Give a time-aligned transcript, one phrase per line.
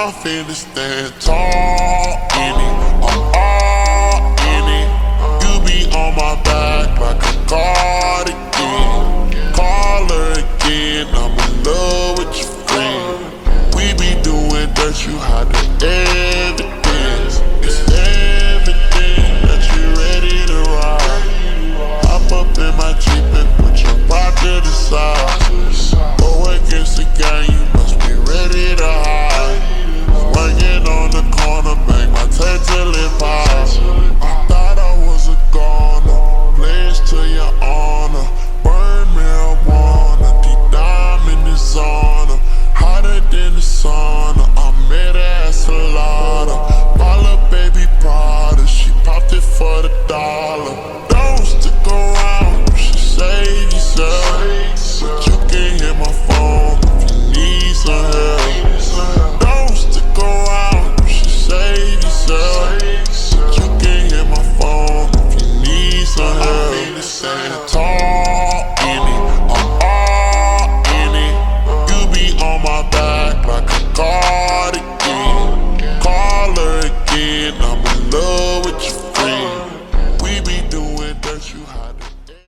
[0.00, 1.34] I feel it stand tall.
[2.38, 2.57] in